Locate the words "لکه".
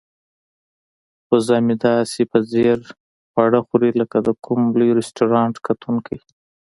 4.01-4.17